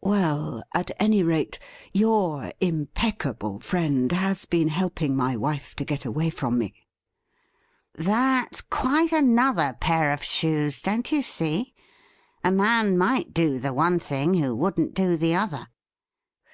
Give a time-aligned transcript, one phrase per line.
[0.00, 1.58] 'Well, at any rate,
[1.92, 6.72] your impeccable friend has been helping my wife to get away from me
[8.08, 11.74] ''That's quite another pair of shoes, don't you see?
[12.42, 15.68] A man might do the one thing who wouldn't do the other.'